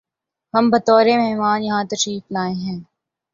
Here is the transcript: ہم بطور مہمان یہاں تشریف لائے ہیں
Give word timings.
ہم 0.53 0.63
بطور 0.69 1.05
مہمان 1.17 1.59
یہاں 1.63 1.83
تشریف 1.91 2.23
لائے 2.31 2.53
ہیں 2.55 2.79